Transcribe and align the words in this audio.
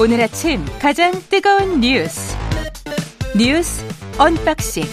오늘 0.00 0.20
아침 0.20 0.64
가장 0.80 1.10
뜨거운 1.28 1.80
뉴스 1.80 2.36
뉴스 3.36 3.84
unboxing 4.16 4.84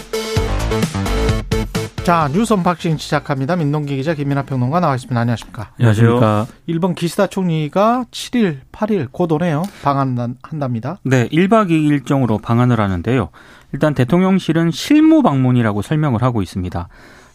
자 2.02 2.28
뉴스 2.32 2.52
unboxing 2.52 2.96
시작합니다. 2.96 3.54
민동기 3.54 3.94
기자 3.96 4.14
김민하 4.14 4.42
평론가 4.42 4.80
나와 4.80 4.96
있습니다. 4.96 5.20
안녕하십니까? 5.20 5.70
안녕하십니까? 5.78 6.46
일본 6.66 6.96
기시다 6.96 7.28
총리가 7.28 8.06
7일, 8.10 8.58
8일 8.72 9.08
곧 9.12 9.30
오네요. 9.30 9.62
방한한답니다. 9.84 10.98
네, 11.04 11.28
1박 11.28 11.70
2일 11.70 11.88
일정으로 11.90 12.38
방한을 12.38 12.80
하는데요. 12.80 13.28
일단 13.72 13.94
대통령실은 13.94 14.72
실무 14.72 15.22
방문이라고 15.22 15.82
설명을 15.82 16.22
하고 16.22 16.42
있습니다. 16.42 16.88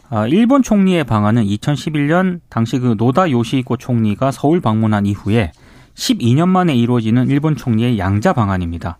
아, 0.10 0.28
일본 0.28 0.62
총리의 0.62 1.06
방한은 1.06 1.46
2011년 1.46 2.42
당시 2.50 2.80
그 2.80 2.96
노다 2.98 3.32
요시히코 3.32 3.78
총리가 3.78 4.32
서울 4.32 4.60
방문한 4.60 5.06
이후에 5.06 5.54
12년 5.96 6.48
만에 6.50 6.76
이루어지는 6.76 7.30
일본 7.30 7.56
총리의 7.56 8.00
양자 8.00 8.34
방한입니다. 8.34 8.98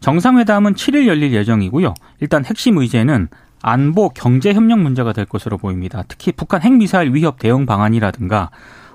정상회담은 0.00 0.74
7일 0.74 1.06
열릴 1.06 1.32
예정이고요. 1.32 1.94
일단 2.20 2.44
핵심 2.44 2.78
의제는 2.78 3.28
안보 3.62 4.10
경제 4.10 4.52
협력 4.52 4.80
문제가 4.80 5.14
될 5.14 5.24
것으로 5.24 5.56
보입니다. 5.56 6.04
특히 6.06 6.32
북한 6.32 6.60
핵미사일 6.60 7.14
위협 7.14 7.38
대응 7.38 7.64
방안이라든가 7.64 8.50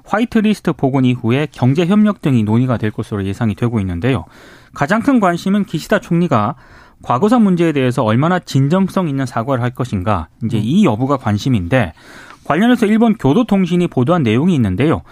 화이트리스트 0.05 0.73
복원 0.73 1.05
이후에 1.05 1.47
경제 1.52 1.85
협력 1.85 2.21
등이 2.21 2.44
논의가 2.44 2.77
될 2.77 2.91
것으로 2.91 3.25
예상이 3.25 3.55
되고 3.55 3.80
있는데요. 3.80 4.25
가장 4.73 5.02
큰 5.02 5.19
관심은 5.19 5.66
기시다 5.66 5.99
총리가 5.99 6.55
과거사 7.02 7.39
문제에 7.39 7.71
대해서 7.71 8.03
얼마나 8.03 8.39
진정성 8.39 9.08
있는 9.08 9.25
사과를 9.25 9.63
할 9.63 9.71
것인가 9.71 10.27
이제 10.44 10.58
이 10.58 10.85
여부가 10.85 11.17
관심인데 11.17 11.94
관련해서 12.44 12.85
일본 12.85 13.16
교도통신이 13.16 13.88
보도한 13.88 14.23
내용이 14.23 14.53
있는데요. 14.55 15.03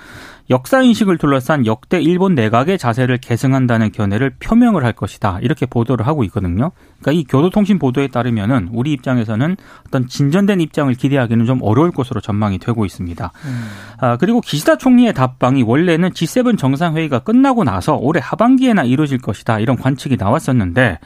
역사 0.50 0.82
인식을 0.82 1.18
둘러싼 1.18 1.66
역대 1.66 2.02
일본 2.02 2.34
내각의 2.34 2.78
자세를 2.78 3.18
계승한다는 3.18 3.92
견해를 3.92 4.36
표명을 4.40 4.86
할 4.86 4.94
것이다. 4.94 5.40
이렇게 5.42 5.66
보도를 5.66 6.08
하고 6.08 6.24
있거든요. 6.26 6.72
그러니까 7.02 7.12
이 7.12 7.24
교도통신 7.26 7.80
보도에 7.80 8.08
따르면은 8.08 8.70
우리 8.72 8.94
입장에서는 8.94 9.58
어떤 9.88 10.08
진전된 10.08 10.62
입장을 10.62 10.94
기대하기는 10.94 11.46
좀 11.46 11.60
어려울 11.62 11.92
것으로 11.92 12.22
전망이 12.22 12.60
되고 12.60 12.86
있습니다. 12.86 13.32
음. 13.46 13.68
아, 14.00 14.18
그리고 14.18 14.40
기시다 14.40 14.78
총리의 14.78 15.14
답방이 15.14 15.64
원래는 15.64 16.12
G7 16.12 16.58
정상회의가 16.58 17.20
끝나고 17.20 17.66
나서 17.66 17.96
올해 17.96 18.22
하반기에나 18.24 18.84
이루어질 18.84 19.18
것이다. 19.18 19.60
이런 19.60 19.76
관측이 19.76 20.16
나왔었는데 20.18 21.00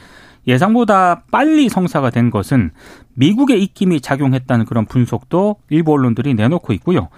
예상보다 0.46 1.22
빨리 1.30 1.68
성사가 1.68 2.10
된 2.10 2.30
것은 2.30 2.70
미국의 3.14 3.62
입김이 3.62 4.00
작용했다는 4.00 4.64
그런 4.64 4.86
분석도 4.86 5.56
일부 5.70 5.92
언론들이 5.92 6.34
내놓고 6.34 6.72
있고요. 6.74 7.08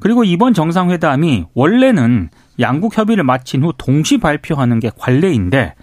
그리고 0.00 0.24
이번 0.24 0.54
정상회담이 0.54 1.46
원래는 1.54 2.30
양국 2.60 2.96
협의를 2.96 3.24
마친 3.24 3.62
후 3.62 3.72
동시 3.76 4.18
발표하는 4.18 4.80
게 4.80 4.90
관례인데 4.96 5.74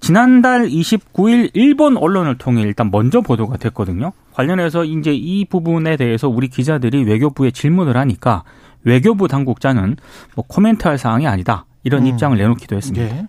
지난달 0.00 0.68
29일 0.68 1.50
일본 1.54 1.96
언론을 1.96 2.38
통해 2.38 2.62
일단 2.62 2.90
먼저 2.90 3.20
보도가 3.20 3.56
됐거든요. 3.56 4.12
관련해서 4.32 4.84
이제 4.84 5.12
이 5.14 5.44
부분에 5.46 5.96
대해서 5.96 6.28
우리 6.28 6.48
기자들이 6.48 7.04
외교부에 7.04 7.50
질문을 7.50 7.96
하니까 7.96 8.44
외교부 8.84 9.26
당국자는 9.26 9.96
뭐 10.34 10.44
코멘트할 10.46 10.98
사항이 10.98 11.26
아니다. 11.26 11.64
이런 11.82 12.02
음. 12.02 12.08
입장을 12.08 12.36
내놓기도 12.36 12.76
했습니다. 12.76 13.04
네. 13.06 13.26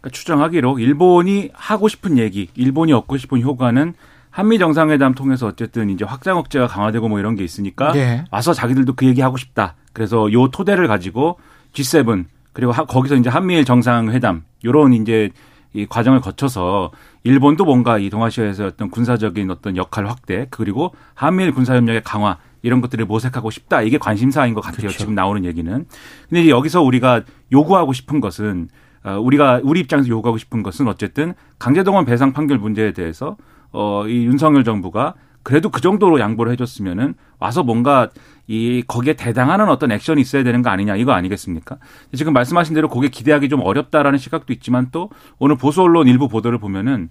그러니까 0.00 0.10
추정하기로 0.10 0.78
일본이 0.78 1.50
하고 1.52 1.88
싶은 1.88 2.18
얘기, 2.18 2.48
일본이 2.54 2.92
얻고 2.92 3.16
싶은 3.16 3.42
효과는 3.42 3.94
한미 4.30 4.58
정상회담 4.58 5.14
통해서 5.14 5.46
어쨌든 5.46 5.90
이제 5.90 6.04
확장 6.04 6.36
억제가 6.38 6.66
강화되고 6.66 7.08
뭐 7.08 7.18
이런 7.18 7.34
게 7.34 7.44
있으니까 7.44 7.92
네. 7.92 8.24
와서 8.30 8.52
자기들도 8.52 8.94
그 8.94 9.06
얘기 9.06 9.20
하고 9.20 9.36
싶다. 9.36 9.74
그래서 9.92 10.32
요 10.32 10.48
토대를 10.48 10.86
가지고 10.86 11.38
G7 11.72 12.24
그리고 12.52 12.72
거기서 12.72 13.16
이제 13.16 13.30
한미일 13.30 13.64
정상회담 13.64 14.42
요런 14.64 14.92
이제 14.92 15.30
이 15.74 15.86
과정을 15.86 16.20
거쳐서 16.20 16.90
일본도 17.24 17.64
뭔가 17.64 17.98
이 17.98 18.10
동아시아에서 18.10 18.66
어떤 18.66 18.90
군사적인 18.90 19.50
어떤 19.50 19.76
역할 19.76 20.06
확대 20.06 20.46
그리고 20.50 20.94
한미일 21.14 21.52
군사협력의 21.52 22.02
강화 22.04 22.38
이런 22.62 22.80
것들을 22.80 23.04
모색하고 23.04 23.50
싶다 23.50 23.82
이게 23.82 23.98
관심사인 23.98 24.54
것 24.54 24.60
같아요 24.60 24.82
그렇죠. 24.88 24.98
지금 24.98 25.14
나오는 25.14 25.44
얘기는 25.44 25.84
근데 26.28 26.40
이제 26.40 26.50
여기서 26.50 26.82
우리가 26.82 27.22
요구하고 27.52 27.92
싶은 27.92 28.20
것은 28.20 28.68
어, 29.04 29.18
우리가 29.20 29.60
우리 29.62 29.80
입장에서 29.80 30.08
요구하고 30.08 30.38
싶은 30.38 30.62
것은 30.62 30.88
어쨌든 30.88 31.34
강제동원 31.58 32.04
배상 32.04 32.32
판결 32.32 32.58
문제에 32.58 32.92
대해서 32.92 33.36
어, 33.72 34.06
이 34.06 34.24
윤석열 34.24 34.64
정부가 34.64 35.14
그래도 35.42 35.70
그 35.70 35.80
정도로 35.80 36.20
양보를 36.20 36.52
해줬으면은 36.52 37.14
와서 37.38 37.62
뭔가 37.62 38.10
이 38.46 38.82
거기에 38.86 39.14
대당하는 39.14 39.68
어떤 39.68 39.92
액션이 39.92 40.20
있어야 40.20 40.42
되는 40.42 40.62
거 40.62 40.70
아니냐 40.70 40.96
이거 40.96 41.12
아니겠습니까? 41.12 41.78
지금 42.14 42.32
말씀하신 42.32 42.74
대로 42.74 42.88
거기에 42.88 43.08
기대하기 43.08 43.48
좀 43.48 43.60
어렵다라는 43.62 44.18
시각도 44.18 44.52
있지만 44.52 44.88
또 44.90 45.10
오늘 45.38 45.56
보수 45.56 45.82
언론 45.82 46.06
일부 46.08 46.28
보도를 46.28 46.58
보면은 46.58 47.08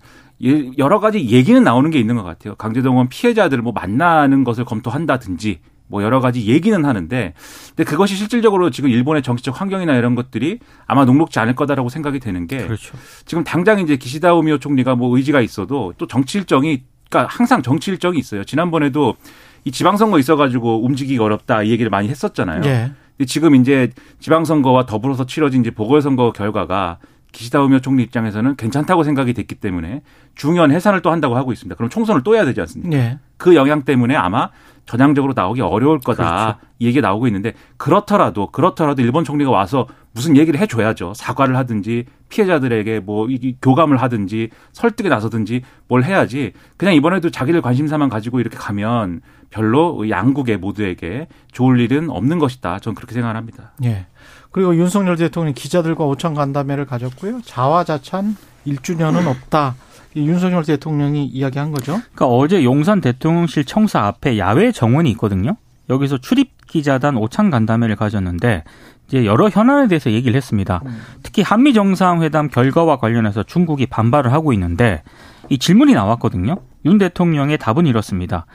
여러 0.77 0.99
가지 0.99 1.27
얘기는 1.29 1.63
나오는 1.63 1.89
게 1.89 1.99
있는 1.99 2.15
것 2.15 2.23
같아요. 2.23 2.55
강제동원 2.55 3.09
피해자들을 3.09 3.63
뭐 3.63 3.73
만나는 3.73 4.43
것을 4.43 4.65
검토한다든지 4.65 5.59
뭐 5.87 6.03
여러 6.03 6.19
가지 6.19 6.45
얘기는 6.45 6.83
하는데 6.83 7.33
근데 7.69 7.83
그것이 7.83 8.15
실질적으로 8.15 8.69
지금 8.69 8.89
일본의 8.89 9.23
정치적 9.23 9.59
환경이나 9.59 9.95
이런 9.95 10.15
것들이 10.15 10.59
아마 10.85 11.05
녹록지 11.05 11.39
않을 11.39 11.55
거다라고 11.55 11.89
생각이 11.89 12.19
되는 12.19 12.47
게 12.47 12.65
그렇죠. 12.65 12.97
지금 13.25 13.43
당장 13.43 13.79
이제 13.79 13.95
기시다 13.95 14.33
오미오 14.33 14.57
총리가 14.59 14.95
뭐 14.95 15.15
의지가 15.15 15.41
있어도 15.41 15.93
또 15.97 16.07
정치 16.07 16.37
일정이 16.37 16.83
그러니까 17.09 17.33
항상 17.33 17.61
정치 17.61 17.91
일정이 17.91 18.19
있어요. 18.19 18.43
지난번에도 18.43 19.15
이 19.63 19.71
지방선거 19.71 20.19
있어가지고 20.19 20.85
움직이기 20.85 21.17
어렵다 21.19 21.63
이 21.63 21.71
얘기를 21.71 21.89
많이 21.89 22.09
했었잖아요. 22.09 22.61
네. 22.61 22.91
근데 23.17 23.25
지금 23.25 23.55
이제 23.55 23.91
지방선거와 24.19 24.85
더불어서 24.85 25.25
치러진 25.25 25.61
이제 25.61 25.71
보궐선거 25.71 26.31
결과가 26.31 26.99
기시다 27.31 27.61
오미오 27.61 27.79
총리 27.79 28.03
입장에서는 28.03 28.55
괜찮다고 28.55 29.03
생각이 29.03 29.33
됐기 29.33 29.55
때문에 29.55 30.01
중요한 30.35 30.71
해산을 30.71 31.01
또 31.01 31.11
한다고 31.11 31.35
하고 31.35 31.51
있습니다. 31.51 31.75
그럼 31.75 31.89
총선을 31.89 32.23
또 32.23 32.35
해야 32.35 32.45
되지 32.45 32.61
않습니까? 32.61 32.95
네. 32.95 33.19
그 33.37 33.55
영향 33.55 33.83
때문에 33.83 34.15
아마 34.15 34.49
전향적으로 34.87 35.33
나오기 35.35 35.61
어려울 35.61 35.99
거다 35.99 36.23
그렇죠. 36.23 36.59
이 36.79 36.87
얘기 36.87 37.01
나오고 37.01 37.27
있는데 37.27 37.53
그렇더라도 37.75 38.47
그렇더라도 38.51 39.01
일본 39.01 39.23
총리가 39.23 39.51
와서 39.51 39.85
무슨 40.13 40.37
얘기를 40.37 40.59
해줘야죠 40.59 41.13
사과를 41.13 41.55
하든지 41.57 42.05
피해자들에게 42.29 43.01
뭐 43.01 43.27
교감을 43.61 43.97
하든지 43.97 44.49
설득에 44.71 45.09
나서든지 45.09 45.61
뭘 45.87 46.03
해야지 46.03 46.53
그냥 46.77 46.95
이번에도 46.95 47.29
자기들 47.29 47.61
관심사만 47.61 48.09
가지고 48.09 48.39
이렇게 48.39 48.57
가면 48.57 49.21
별로 49.49 50.09
양국의 50.09 50.57
모두에게 50.57 51.27
좋을 51.51 51.79
일은 51.79 52.09
없는 52.09 52.39
것이다 52.39 52.79
저는 52.79 52.95
그렇게 52.95 53.13
생각합니다. 53.13 53.73
예. 53.83 54.07
그리고 54.51 54.75
윤석열 54.75 55.15
대통령이 55.17 55.53
기자들과 55.53 56.05
오찬 56.05 56.33
간담회를 56.33 56.85
가졌고요 56.85 57.41
자화자찬 57.43 58.35
1주년은 58.65 59.27
없다. 59.27 59.75
윤석열 60.15 60.63
대통령이 60.63 61.25
이야기한 61.25 61.71
거죠. 61.71 61.93
그러니까 62.13 62.25
어제 62.27 62.63
용산 62.63 63.01
대통령실 63.01 63.65
청사 63.65 64.05
앞에 64.07 64.37
야외 64.37 64.71
정원이 64.71 65.09
있거든요. 65.11 65.57
여기서 65.89 66.17
출입 66.17 66.67
기자단 66.67 67.17
오찬 67.17 67.49
간담회를 67.49 67.95
가졌는데 67.95 68.63
이제 69.07 69.25
여러 69.25 69.47
현안에 69.47 69.87
대해서 69.87 70.11
얘기를 70.11 70.35
했습니다. 70.35 70.81
음. 70.85 70.99
특히 71.23 71.41
한미 71.41 71.73
정상회담 71.73 72.49
결과와 72.49 72.97
관련해서 72.97 73.43
중국이 73.43 73.85
반발을 73.85 74.33
하고 74.33 74.51
있는데 74.53 75.03
이 75.49 75.57
질문이 75.57 75.93
나왔거든요. 75.93 76.57
윤 76.85 76.97
대통령의 76.97 77.57
답은 77.57 77.85
이렇습니다. 77.85 78.45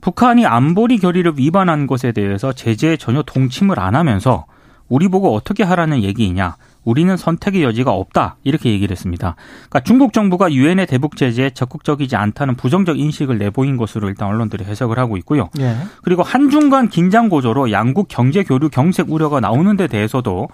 북한이 0.00 0.46
안보리 0.46 0.98
결의를 0.98 1.34
위반한 1.36 1.86
것에 1.86 2.12
대해서 2.12 2.52
제재에 2.54 2.96
전혀 2.96 3.22
동침을 3.22 3.78
안 3.78 3.94
하면서 3.94 4.46
우리 4.90 5.08
보고 5.08 5.34
어떻게 5.34 5.62
하라는 5.62 6.02
얘기이냐. 6.02 6.56
우리는 6.84 7.16
선택의 7.16 7.62
여지가 7.62 7.92
없다 7.92 8.36
이렇게 8.42 8.70
얘기를 8.70 8.92
했습니다. 8.92 9.36
그러니까 9.68 9.80
중국 9.80 10.12
정부가 10.12 10.52
유엔의 10.52 10.86
대북 10.86 11.16
제재에 11.16 11.50
적극적이지 11.50 12.16
않다는 12.16 12.56
부정적 12.56 12.98
인식을 12.98 13.38
내보인 13.38 13.76
것으로 13.76 14.08
일단 14.08 14.28
언론들이 14.28 14.64
해석을 14.64 14.98
하고 14.98 15.16
있고요. 15.18 15.48
예. 15.60 15.76
그리고 16.02 16.22
한중 16.22 16.70
간 16.70 16.88
긴장 16.88 17.28
고조로 17.28 17.70
양국 17.70 18.08
경제 18.08 18.42
교류 18.42 18.68
경색 18.70 19.12
우려가 19.12 19.40
나오는 19.40 19.76
데 19.76 19.86
대해서도 19.86 20.48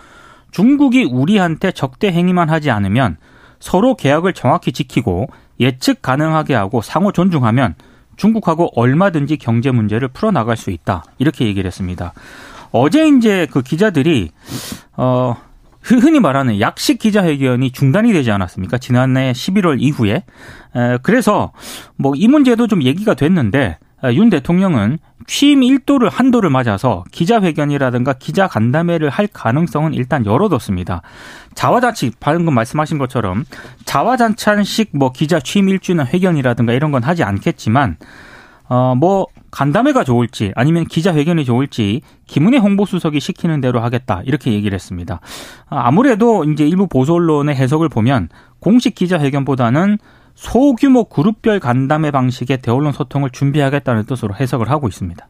중국이 0.51 1.05
우리한테 1.05 1.73
적대 1.73 2.11
행위만 2.11 2.51
하지 2.51 2.71
않으면 2.71 3.17
서로 3.59 3.95
계약을 3.95 4.33
정확히 4.35 4.73
지키고 4.73 5.29
예측 5.61 6.03
가능하게 6.03 6.55
하고 6.55 6.83
상호 6.83 7.13
존중하면 7.13 7.75
중국하고 8.17 8.71
얼마든지 8.75 9.37
경제 9.37 9.71
문제를 9.71 10.09
풀어나갈 10.09 10.57
수 10.57 10.71
있다. 10.71 11.05
이렇게 11.19 11.47
얘기를 11.47 11.67
했습니다. 11.67 12.13
어제 12.73 13.07
이제 13.09 13.47
그 13.51 13.63
기자들이 13.63 14.31
어 14.97 15.37
흔히 15.83 16.19
말하는 16.21 16.61
약식 16.61 16.99
기자회견이 16.99 17.71
중단이 17.71 18.13
되지 18.13 18.31
않았습니까? 18.33 18.79
지난해 18.79 19.33
11월 19.33 19.77
이후에. 19.81 20.25
그래서 21.03 21.53
뭐 21.97 22.13
이 22.17 22.27
문제도 22.29 22.67
좀 22.67 22.83
얘기가 22.83 23.15
됐는데 23.15 23.79
윤 24.13 24.29
대통령은 24.31 24.99
취임 25.27 25.61
1도를 25.61 26.11
한도를 26.13 26.51
맞아서 26.51 27.03
기자회견이라든가 27.13 28.13
기자 28.15 28.47
간담회를 28.47 29.11
할 29.11 29.27
가능성은 29.27 29.95
일단 29.95 30.27
열어뒀습니다. 30.27 31.03
자화자치 31.55 32.13
방금 32.21 32.55
말씀하신 32.55 32.99
것처럼 32.99 33.45
자화자찬식 33.85 34.91
뭐 34.93 35.13
기자 35.13 35.41
취임 35.41 35.67
1주년 35.67 36.07
회견이라든가 36.07 36.73
이런 36.73 36.91
건 36.91 37.03
하지 37.03 37.23
않겠지만 37.25 37.97
어 38.69 38.95
뭐 38.97 39.27
간담회가 39.51 40.05
좋을지 40.05 40.53
아니면 40.55 40.85
기자회견이 40.85 41.45
좋을지 41.45 42.03
김은혜 42.27 42.59
홍보수석이 42.59 43.21
시키는 43.21 43.61
대로 43.61 43.81
하겠다 43.81 44.21
이렇게 44.25 44.53
얘기를 44.53 44.75
했습니다. 44.75 45.21
아, 45.69 45.87
아무래도 45.87 46.45
이제 46.45 46.67
일부 46.67 46.87
보수 46.87 47.15
언론의 47.15 47.55
해석을 47.55 47.89
보면 47.89 48.29
공식 48.61 48.95
기자회견보다는 48.95 49.99
소규모 50.35 51.05
그룹별 51.05 51.61
간담회 51.61 52.11
방식의 52.11 52.59
대언론 52.59 52.93
소통을 52.93 53.31
준비하겠다는 53.31 54.05
뜻으로 54.05 54.35
해석을 54.35 54.71
하고 54.71 54.89
있습니다. 54.89 55.27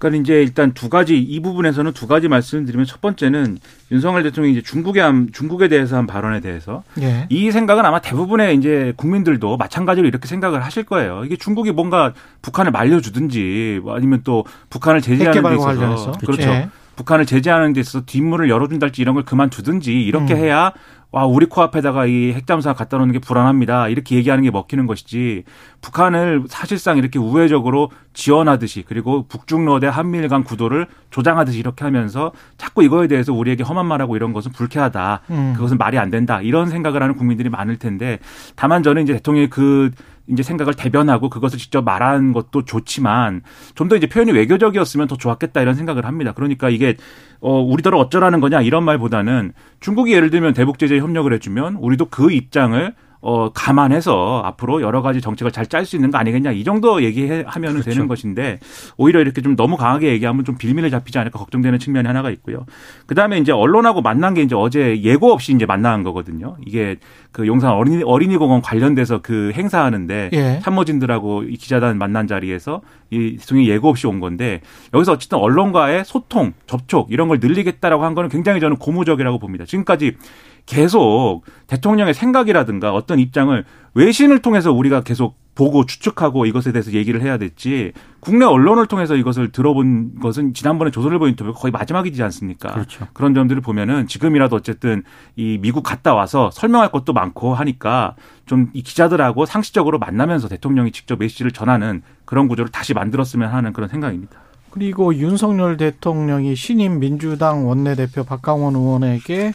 그러니까 0.00 0.22
이제 0.22 0.42
일단 0.42 0.72
두 0.72 0.88
가지 0.88 1.18
이 1.18 1.40
부분에서는 1.40 1.92
두 1.92 2.06
가지 2.08 2.26
말씀을 2.26 2.64
드리면 2.64 2.86
첫 2.86 3.02
번째는 3.02 3.58
윤석열 3.92 4.22
대통령이 4.22 4.54
이제 4.54 4.62
중국에 4.62 5.00
한 5.00 5.28
중국에 5.30 5.68
대해서 5.68 5.96
한 5.96 6.06
발언에 6.06 6.40
대해서 6.40 6.82
예. 7.00 7.26
이 7.28 7.50
생각은 7.50 7.84
아마 7.84 8.00
대부분의 8.00 8.56
이제 8.56 8.94
국민들도 8.96 9.58
마찬가지로 9.58 10.08
이렇게 10.08 10.26
생각을 10.26 10.64
하실 10.64 10.84
거예요. 10.84 11.22
이게 11.26 11.36
중국이 11.36 11.70
뭔가 11.72 12.14
북한을 12.40 12.72
말려주든지 12.72 13.82
아니면 13.88 14.22
또 14.24 14.44
북한을 14.70 15.02
제재하는 15.02 15.42
데 15.42 15.54
있어서 15.54 16.12
그렇죠. 16.12 16.48
예. 16.48 16.68
북한을 17.00 17.24
제재하는 17.24 17.72
데 17.72 17.80
있어서 17.80 18.04
뒷문을 18.04 18.50
열어준달지 18.50 19.00
이런 19.00 19.14
걸 19.14 19.24
그만두든지 19.24 20.02
이렇게 20.02 20.34
음. 20.34 20.38
해야 20.38 20.72
와 21.12 21.24
우리 21.24 21.46
코앞에다가 21.46 22.06
이 22.06 22.32
핵잠수함 22.32 22.76
갖다 22.76 22.98
놓는 22.98 23.12
게 23.12 23.18
불안합니다. 23.18 23.88
이렇게 23.88 24.14
얘기하는 24.16 24.44
게 24.44 24.50
먹히는 24.50 24.86
것이지 24.86 25.44
북한을 25.80 26.44
사실상 26.48 26.98
이렇게 26.98 27.18
우회적으로 27.18 27.90
지원하듯이 28.12 28.84
그리고 28.86 29.26
북중러 29.26 29.80
대 29.80 29.88
한미일 29.88 30.28
간 30.28 30.44
구도를 30.44 30.86
조장하듯이 31.10 31.58
이렇게 31.58 31.84
하면서 31.84 32.32
자꾸 32.58 32.84
이거에 32.84 33.08
대해서 33.08 33.32
우리에게 33.32 33.64
험한 33.64 33.86
말하고 33.86 34.14
이런 34.14 34.32
것은 34.32 34.52
불쾌하다. 34.52 35.22
음. 35.30 35.52
그것은 35.56 35.78
말이 35.78 35.98
안 35.98 36.10
된다. 36.10 36.40
이런 36.42 36.68
생각을 36.68 37.02
하는 37.02 37.16
국민들이 37.16 37.48
많을 37.48 37.78
텐데 37.78 38.18
다만 38.54 38.82
저는 38.82 39.02
이제 39.02 39.14
대통령이 39.14 39.48
그 39.48 39.90
이제 40.28 40.42
생각을 40.42 40.74
대변하고 40.74 41.28
그것을 41.30 41.58
직접 41.58 41.82
말한 41.84 42.32
것도 42.32 42.64
좋지만 42.64 43.42
좀 43.74 43.88
더 43.90 43.96
이제 43.96 44.06
표현이 44.06 44.30
외교적이었으면 44.32 45.08
더 45.08 45.16
좋았겠다 45.16 45.60
이런 45.60 45.74
생각을 45.74 46.04
합니다. 46.06 46.32
그러니까 46.32 46.70
이게 46.70 46.96
어 47.40 47.60
우리더러 47.60 47.98
어쩌라는 47.98 48.40
거냐 48.40 48.60
이런 48.62 48.84
말보다는 48.84 49.52
중국이 49.80 50.12
예를 50.12 50.30
들면 50.30 50.54
대북 50.54 50.78
제재 50.78 50.98
협력을 50.98 51.32
해주면 51.32 51.76
우리도 51.76 52.06
그 52.06 52.30
입장을 52.30 52.94
어, 53.22 53.52
감안해서 53.52 54.40
앞으로 54.46 54.80
여러 54.80 55.02
가지 55.02 55.20
정책을 55.20 55.52
잘 55.52 55.66
짤 55.66 55.84
수 55.84 55.94
있는 55.94 56.10
거 56.10 56.16
아니겠냐 56.18 56.52
이 56.52 56.64
정도 56.64 57.02
얘기하면 57.02 57.72
그렇죠. 57.72 57.82
되는 57.90 58.08
것인데 58.08 58.58
오히려 58.96 59.20
이렇게 59.20 59.42
좀 59.42 59.56
너무 59.56 59.76
강하게 59.76 60.08
얘기하면 60.12 60.44
좀 60.44 60.56
빌미를 60.56 60.90
잡히지 60.90 61.18
않을까 61.18 61.38
걱정되는 61.38 61.78
측면이 61.78 62.06
하나가 62.06 62.30
있고요. 62.30 62.64
그 63.06 63.14
다음에 63.14 63.38
이제 63.38 63.52
언론하고 63.52 64.00
만난 64.00 64.32
게 64.34 64.42
이제 64.42 64.54
어제 64.56 65.02
예고 65.02 65.32
없이 65.32 65.52
이제 65.52 65.66
만난 65.66 66.02
거거든요. 66.02 66.56
이게 66.66 66.96
그 67.32 67.46
용산 67.46 67.72
어린이, 67.72 68.02
어린이 68.02 68.36
공원 68.36 68.60
관련돼서 68.60 69.20
그 69.22 69.52
행사하는데 69.54 70.30
예. 70.32 70.60
참모진들하고 70.62 71.44
이 71.44 71.56
기자단 71.56 71.96
만난 71.98 72.26
자리에서 72.26 72.80
이 73.10 73.36
대통령이 73.38 73.68
예고 73.68 73.88
없이 73.88 74.06
온 74.06 74.20
건데 74.20 74.60
여기서 74.92 75.12
어쨌든 75.12 75.38
언론과의 75.38 76.04
소통, 76.04 76.52
접촉 76.66 77.12
이런 77.12 77.28
걸 77.28 77.38
늘리겠다라고 77.40 78.04
한 78.04 78.14
거는 78.14 78.30
굉장히 78.30 78.60
저는 78.60 78.76
고무적이라고 78.76 79.38
봅니다. 79.38 79.64
지금까지 79.64 80.16
계속 80.66 81.42
대통령의 81.66 82.14
생각이라든가 82.14 82.92
어떤 82.92 83.18
입장을 83.18 83.64
외신을 83.94 84.40
통해서 84.40 84.72
우리가 84.72 85.02
계속 85.02 85.36
보고 85.60 85.84
추측하고 85.84 86.46
이것에 86.46 86.72
대해서 86.72 86.92
얘기를 86.92 87.20
해야 87.20 87.36
됐지 87.36 87.92
국내 88.20 88.46
언론을 88.46 88.86
통해서 88.86 89.14
이것을 89.14 89.52
들어본 89.52 90.18
것은 90.20 90.54
지난번에 90.54 90.90
조선일보 90.90 91.28
인터뷰가 91.28 91.58
거의 91.58 91.70
마지막이지 91.70 92.22
않습니까? 92.22 92.72
그렇죠. 92.72 93.06
그런 93.12 93.34
점들을 93.34 93.60
보면은 93.60 94.06
지금이라도 94.06 94.56
어쨌든 94.56 95.02
이 95.36 95.58
미국 95.60 95.82
갔다 95.82 96.14
와서 96.14 96.50
설명할 96.50 96.90
것도 96.90 97.12
많고 97.12 97.54
하니까 97.54 98.16
좀 98.46 98.70
이 98.72 98.82
기자들하고 98.82 99.44
상시적으로 99.44 99.98
만나면서 99.98 100.48
대통령이 100.48 100.92
직접 100.92 101.18
메시지를 101.18 101.50
전하는 101.50 102.02
그런 102.24 102.48
구조를 102.48 102.72
다시 102.72 102.94
만들었으면 102.94 103.52
하는 103.52 103.74
그런 103.74 103.88
생각입니다. 103.90 104.40
그리고 104.70 105.14
윤석열 105.14 105.76
대통령이 105.76 106.56
신임 106.56 107.00
민주당 107.00 107.68
원내대표 107.68 108.24
박강원 108.24 108.76
의원에게 108.76 109.52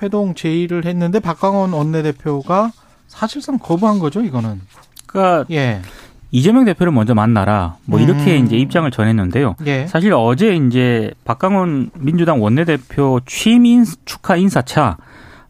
회동 0.00 0.34
제의를 0.34 0.84
했는데 0.84 1.18
박광원 1.18 1.72
원내대표가 1.72 2.70
사실상 3.08 3.58
거부한 3.58 3.98
거죠, 3.98 4.22
이거는. 4.22 4.60
그러니까 5.10 5.44
예. 5.50 5.82
이재명 6.32 6.64
대표를 6.64 6.92
먼저 6.92 7.14
만나라. 7.14 7.76
뭐 7.84 7.98
이렇게 7.98 8.38
음. 8.38 8.46
이제 8.46 8.56
입장을 8.56 8.88
전했는데요. 8.90 9.56
예. 9.66 9.86
사실 9.86 10.12
어제 10.14 10.54
이제 10.54 11.10
박광원 11.24 11.90
민주당 11.98 12.40
원내대표 12.40 13.20
취임 13.26 13.66
인, 13.66 13.84
축하 14.04 14.36
인사차 14.36 14.96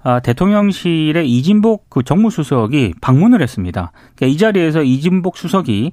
아, 0.03 0.21
대통령실의 0.21 1.31
이진복 1.31 1.91
그 1.91 2.03
정무수석이 2.03 2.95
방문을 3.03 3.43
했습니다. 3.43 3.93
그러니까 4.17 4.35
이 4.35 4.39
자리에서 4.39 4.83
이진복 4.83 5.37
수석이 5.37 5.93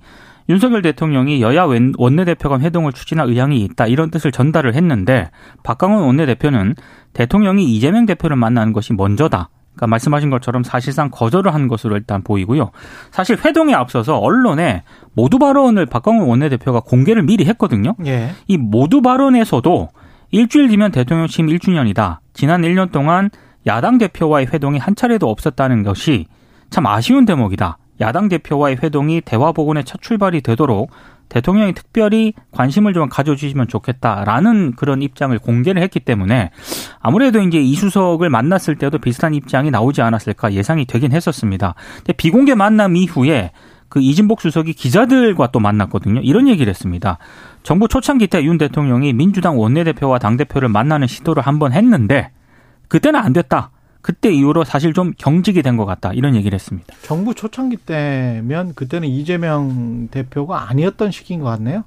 윤석열 0.50 0.82
대통령이 0.82 1.42
여야 1.42 1.68
원내대표 1.98 2.48
간 2.48 2.62
회동을 2.62 2.94
추진할 2.94 3.28
의향이 3.28 3.62
있다 3.64 3.88
이런 3.88 4.10
뜻을 4.10 4.32
전달을 4.32 4.76
했는데 4.76 5.30
박광원 5.64 6.04
원내대표는 6.04 6.76
대통령이 7.12 7.66
이재명 7.66 8.06
대표를 8.06 8.38
만나는 8.38 8.72
것이 8.72 8.94
먼저다. 8.94 9.50
그러니까 9.78 9.88
말씀하신 9.88 10.30
것처럼 10.32 10.64
사실상 10.64 11.10
거절을 11.12 11.54
한 11.54 11.68
것으로 11.68 11.96
일단 11.96 12.24
보이고요. 12.24 12.72
사실 13.12 13.38
회동에 13.44 13.74
앞서서 13.74 14.18
언론에 14.18 14.84
모두 15.14 15.38
발언을 15.40 15.86
박광원 15.86 16.28
원내대표가 16.28 16.82
공개를 16.82 17.24
미리 17.24 17.46
했거든요. 17.46 17.94
예. 18.06 18.32
이 18.48 18.58
모두 18.58 19.02
발언에서도 19.02 19.90
일주일 20.32 20.68
뒤면 20.70 20.92
대통령 20.92 21.28
취임 21.28 21.48
1주년이다. 21.48 22.18
지난 22.34 22.64
1년 22.64 22.92
동안 22.92 23.30
야당 23.68 23.98
대표와의 23.98 24.48
회동이 24.48 24.80
한 24.80 24.96
차례도 24.96 25.30
없었다는 25.30 25.84
것이 25.84 26.26
참 26.70 26.86
아쉬운 26.88 27.26
대목이다. 27.26 27.78
야당 28.02 28.28
대표와의 28.30 28.78
회동이 28.84 29.22
대화 29.22 29.52
복원의 29.52 29.84
첫 29.86 30.02
출발이 30.02 30.42
되도록 30.42 30.90
대통령이 31.30 31.74
특별히 31.74 32.34
관심을 32.52 32.94
좀 32.94 33.10
가져주시면 33.10 33.68
좋겠다라는 33.68 34.74
그런 34.76 35.02
입장을 35.02 35.38
공개를 35.40 35.82
했기 35.82 36.00
때문에 36.00 36.52
아무래도 37.00 37.42
이제 37.42 37.60
이수석을 37.60 38.30
만났을 38.30 38.76
때도 38.76 39.00
비슷한 39.00 39.34
입장이 39.34 39.72
나오지 39.72 40.02
않았을까 40.02 40.54
예상이 40.54 40.86
되긴 40.86 41.12
했었습니다. 41.12 41.76
근데 41.98 42.14
비공개 42.14 42.56
만남 42.56 42.96
이후에 42.96 43.52
그 43.90 44.02
이진복 44.02 44.42
수석이 44.42 44.74
기자들과 44.74 45.48
또 45.48 45.60
만났거든요. 45.60 46.22
이런 46.22 46.48
얘기를 46.48 46.70
했습니다. 46.70 47.18
정부 47.64 47.88
초창기 47.88 48.28
때 48.28 48.44
윤 48.44 48.58
대통령이 48.58 49.14
민주당 49.14 49.60
원내대표와 49.60 50.20
당대표를 50.20 50.70
만나는 50.70 51.08
시도를 51.08 51.44
한번 51.44 51.74
했는데 51.74 52.32
그때는 52.88 53.20
안 53.20 53.34
됐다. 53.34 53.72
그때 54.08 54.32
이후로 54.32 54.64
사실 54.64 54.94
좀 54.94 55.12
경직이 55.18 55.62
된 55.62 55.76
것 55.76 55.86
같다 55.86 56.14
이런 56.14 56.34
얘기를 56.36 56.56
했습니다. 56.56 56.96
정부 57.02 57.36
초창기 57.36 57.76
때면 57.78 58.74
그때는 58.74 59.08
이재명 59.10 60.08
대표가 60.10 60.70
아니었던 60.70 61.12
시기인 61.12 61.42
것 61.42 61.48
같네요. 61.50 61.84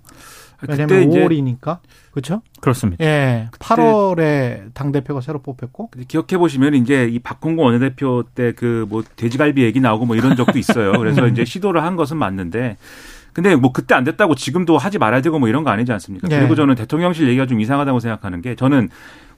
왜냐하면 0.69 1.08
5월이니까 1.08 1.78
그렇죠? 2.11 2.43
그렇습니다. 2.61 3.02
예, 3.02 3.48
8월에 3.58 4.74
당 4.74 4.93
대표가 4.93 5.22
새로 5.22 5.41
뽑혔고 5.41 5.91
기억해 6.06 6.36
보시면 6.36 6.74
이제 6.74 7.08
이 7.10 7.19
박홍구 7.19 7.62
원내대표 7.62 8.24
때 8.34 8.53
그 8.53 8.84
뭐 8.91 9.03
돼지갈비 9.17 9.62
얘기 9.62 9.81
나오고 9.81 10.05
뭐 10.05 10.15
이런 10.17 10.36
적도 10.36 10.58
있어요. 10.58 10.93
그래서 10.93 11.27
이제 11.27 11.44
시도를 11.46 11.82
한 11.82 11.96
것은 11.96 12.19
맞는데. 12.19 12.77
근데 13.32 13.55
뭐 13.56 13.72
그때 13.72 13.94
안 13.94 14.05
됐다고 14.05 14.34
지금도 14.34 14.77
하지 14.77 14.98
말아야 14.98 15.22
되고 15.22 15.39
뭐 15.39 15.48
이런 15.48 15.62
거 15.65 15.70
아니지 15.70 15.91
않습니까? 15.93 16.29
예. 16.32 16.39
그리고 16.41 16.55
저는 16.56 16.74
대통령실 16.74 17.29
얘기가 17.29 17.46
좀 17.46 17.60
이상하다고 17.60 18.00
생각하는 18.00 18.43
게 18.43 18.56
저는 18.56 18.89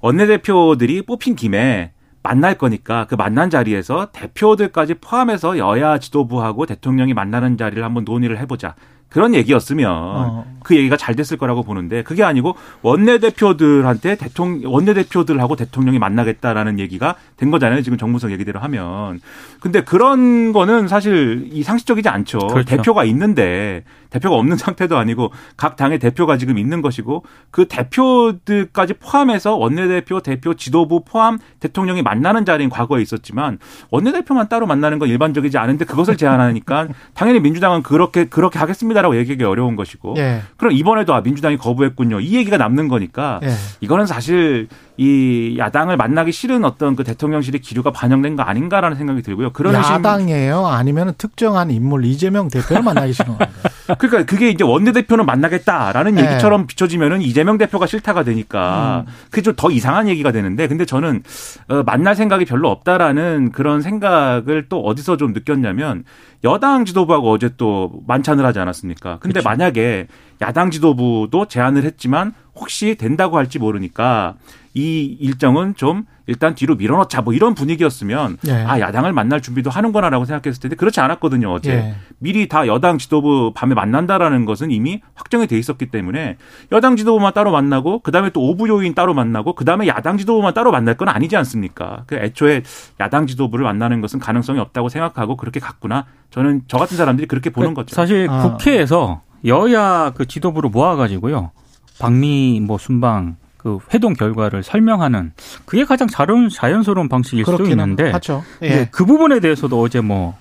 원내대표들이 0.01 1.03
뽑힌 1.03 1.37
김에 1.37 1.93
만날 2.23 2.57
거니까 2.57 3.07
그 3.07 3.15
만난 3.15 3.51
자리에서 3.51 4.11
대표들까지 4.13 4.95
포함해서 4.95 5.59
여야 5.59 5.99
지도부하고 5.99 6.67
대통령이 6.67 7.15
만나는 7.15 7.57
자리를 7.57 7.83
한번 7.83 8.05
논의를 8.05 8.39
해보자. 8.39 8.75
그런 9.09 9.35
얘기였으면 9.35 9.91
어. 9.93 10.45
그 10.63 10.77
얘기가 10.77 10.97
잘 10.97 11.15
됐을 11.15 11.37
거라고 11.37 11.63
보는데 11.63 12.03
그게 12.03 12.23
아니고 12.23 12.57
원내대표들한테 12.83 14.17
대통령 14.17 14.73
원내대표들하고 14.73 15.57
대통령이 15.57 15.99
만나겠다라는 15.99 16.79
얘기가 16.79 17.17
된 17.37 17.51
거잖아요. 17.51 17.83
지금 17.83 17.99
정무성 17.99 18.33
얘기대로 18.33 18.61
하면. 18.61 19.21
근데 19.61 19.83
그런 19.83 20.53
거는 20.53 20.89
사실 20.89 21.49
이 21.53 21.63
상식적이지 21.63 22.09
않죠. 22.09 22.39
그렇죠. 22.39 22.77
대표가 22.77 23.05
있는데 23.05 23.85
대표가 24.13 24.37
없는 24.37 24.57
상태도 24.59 24.97
아니고 24.97 25.33
각 25.57 25.77
당의 25.77 25.99
대표가 25.99 26.37
지금 26.37 26.59
있는 26.59 26.83
것이고 26.83 27.25
그 27.51 27.67
대표들까지 27.67 28.95
포함해서 28.95 29.57
원내대표, 29.57 30.21
대표, 30.21 30.55
지도부 30.55 31.03
포함 31.05 31.39
대통령이 31.61 32.03
만나는 32.03 32.45
자리인 32.45 32.71
과거에 32.71 33.03
있었지만 33.03 33.59
원내대표만 33.91 34.49
따로 34.49 34.67
만나는 34.67 34.99
건 34.99 35.09
일반적이지 35.09 35.59
않은데 35.59 35.85
그것을 35.85 36.17
제안하니까 36.17 36.89
당연히 37.15 37.41
민주당은 37.41 37.83
그렇게 37.83 38.27
그렇게 38.27 38.59
하겠습니다라고 38.59 39.17
얘기하기 39.17 39.43
어려운 39.45 39.77
것이고 39.77 40.15
예. 40.19 40.43
그럼 40.63 40.75
이번에도 40.75 41.13
아 41.13 41.21
민주당이 41.23 41.57
거부했군요. 41.57 42.21
이 42.21 42.37
얘기가 42.37 42.57
남는 42.57 42.87
거니까 42.87 43.41
예. 43.43 43.51
이거는 43.81 44.07
사실 44.07 44.69
이 44.97 45.57
야당을 45.59 45.97
만나기 45.97 46.31
싫은 46.31 46.65
어떤 46.65 46.95
그 46.95 47.03
대통령실의 47.03 47.61
기류가 47.61 47.91
반영된 47.91 48.37
거 48.37 48.45
아닌가라는 48.45 48.97
생각이 48.97 49.23
들고요. 49.23 49.51
그런 49.51 49.75
야당이에요? 49.75 50.65
아니면 50.65 51.15
특정한 51.19 51.73
인물 51.73 52.05
이재명 52.05 52.47
대표를 52.47 52.81
만나기 52.81 53.13
싫은 53.13 53.37
건가요? 53.37 53.51
그러니까 53.99 54.25
그게 54.25 54.51
이제 54.51 54.65
원내대표는 54.65 55.27
만나겠다라는 55.27 56.15
네. 56.15 56.23
얘기처럼 56.23 56.67
비춰지면은 56.67 57.23
이재명 57.23 57.59
대표가 57.59 57.87
싫다가 57.87 58.23
되니까 58.25 59.05
음. 59.07 59.13
그게 59.31 59.43
좀 59.43 59.53
더 59.57 59.71
이상한 59.71 60.09
얘기가 60.09 60.33
되는데 60.33 60.67
근데 60.67 60.85
저는 60.85 61.23
어, 61.69 61.83
만날 61.85 62.17
생각이 62.17 62.45
별로 62.47 62.71
없다라는 62.71 63.53
그런 63.53 63.83
생각을 63.83 64.67
또 64.69 64.81
어디서 64.81 65.17
좀 65.17 65.33
느꼈냐면 65.33 66.05
여당 66.43 66.85
지도부하고 66.85 67.31
어제 67.31 67.51
또 67.57 67.93
만찬을 68.07 68.45
하지 68.45 68.59
않았습니까? 68.59 69.19
근데 69.21 69.41
그렇죠. 69.41 69.49
만약에 69.49 70.09
야당 70.41 70.71
지도부도 70.71 71.47
제안을 71.47 71.85
했지만 71.85 72.33
혹시 72.57 72.97
된다고 72.97 73.37
할지 73.37 73.59
모르니까 73.59 74.35
이 74.75 75.17
일정은 75.21 75.75
좀 75.77 76.05
일단 76.33 76.55
뒤로 76.55 76.77
밀어넣자 76.77 77.21
뭐 77.21 77.35
이런 77.35 77.55
분위기였으면 77.55 78.39
예. 78.49 78.53
아 78.53 78.81
야당을 78.81 79.13
만날 79.13 79.43
준비도 79.43 79.69
하는구나라고 79.69 80.25
생각했을 80.25 80.63
텐데 80.63 80.77
그렇지 80.77 80.99
않았거든요 81.01 81.53
어제 81.53 81.73
예. 81.73 81.95
미리 82.19 82.49
다 82.49 82.67
여당 82.67 82.97
지도부 82.97 83.53
밤에 83.55 83.75
만난다라는 83.75 84.47
것은 84.47 84.71
이미 84.71 85.03
확정이 85.15 85.47
돼 85.47 85.59
있었기 85.59 85.87
때문에 85.87 86.39
여당 86.73 86.97
지도부만 86.97 87.35
따로 87.35 87.53
만나고 87.53 87.99
그다음에 87.99 88.31
또 88.31 88.41
오부 88.49 88.67
요인 88.69 88.95
따로 88.95 89.13
만나고 89.13 89.55
그다음에 89.55 89.87
야당 89.89 90.17
지도부만 90.17 90.55
따로 90.55 90.73
만날 90.73 90.97
건 90.97 91.09
아니지 91.09 91.37
않습니까? 91.37 92.05
그 92.07 92.17
애초에 92.17 92.63
야당 92.99 93.27
지도부를 93.27 93.65
만나는 93.65 94.01
것은 94.01 94.19
가능성이 94.19 94.59
없다고 94.59 94.89
생각하고 94.89 95.37
그렇게 95.37 95.61
갔구나 95.61 96.07
저는 96.31 96.63
저 96.67 96.79
같은 96.79 96.97
사람들이 96.97 97.29
그렇게 97.29 97.51
보는 97.51 97.75
그, 97.75 97.83
거죠. 97.83 97.95
사실 97.95 98.27
아. 98.31 98.43
국회에서 98.43 99.21
여야 99.45 100.13
그 100.15 100.27
지도부를 100.27 100.71
모아가지고요 100.71 101.51
박미 101.99 102.63
뭐 102.65 102.79
순방 102.79 103.37
그 103.63 103.79
회동 103.95 104.13
결과를 104.15 104.63
설명하는 104.63 105.33
그게 105.65 105.85
가장 105.85 106.09
자연, 106.09 106.49
자연스러운 106.49 107.09
방식일 107.09 107.45
수도 107.45 107.65
있는데 107.67 108.11
하죠. 108.11 108.43
예. 108.63 108.89
그 108.91 109.05
부분에 109.05 109.41
대해서도 109.41 109.81
어제 109.81 110.01
뭐 110.01 110.37